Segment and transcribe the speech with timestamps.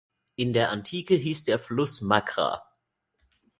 [0.35, 2.63] In der Antike hieß der Fluss "Macra".